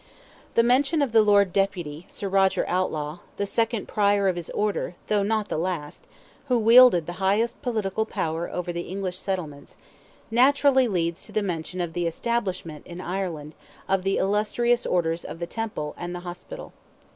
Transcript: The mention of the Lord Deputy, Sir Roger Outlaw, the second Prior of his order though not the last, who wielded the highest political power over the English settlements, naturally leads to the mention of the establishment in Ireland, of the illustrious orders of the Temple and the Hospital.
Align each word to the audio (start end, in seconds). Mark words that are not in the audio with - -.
The 0.55 0.63
mention 0.63 1.03
of 1.03 1.11
the 1.11 1.21
Lord 1.21 1.53
Deputy, 1.53 2.07
Sir 2.09 2.27
Roger 2.27 2.65
Outlaw, 2.67 3.19
the 3.37 3.45
second 3.45 3.87
Prior 3.87 4.27
of 4.27 4.35
his 4.35 4.49
order 4.49 4.95
though 5.09 5.21
not 5.21 5.47
the 5.47 5.59
last, 5.59 6.05
who 6.47 6.57
wielded 6.57 7.05
the 7.05 7.13
highest 7.21 7.61
political 7.61 8.07
power 8.07 8.49
over 8.49 8.73
the 8.73 8.89
English 8.89 9.19
settlements, 9.19 9.77
naturally 10.31 10.87
leads 10.87 11.23
to 11.27 11.31
the 11.31 11.43
mention 11.43 11.81
of 11.81 11.93
the 11.93 12.07
establishment 12.07 12.87
in 12.87 12.99
Ireland, 12.99 13.53
of 13.87 14.01
the 14.01 14.17
illustrious 14.17 14.87
orders 14.87 15.23
of 15.23 15.37
the 15.37 15.45
Temple 15.45 15.93
and 15.99 16.15
the 16.15 16.21
Hospital. 16.21 16.73